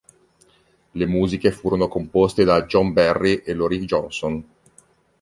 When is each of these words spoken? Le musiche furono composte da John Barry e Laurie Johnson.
Le 0.93 1.05
musiche 1.05 1.51
furono 1.51 1.87
composte 1.87 2.43
da 2.43 2.65
John 2.65 2.91
Barry 2.91 3.43
e 3.45 3.53
Laurie 3.53 3.81
Johnson. 3.85 4.43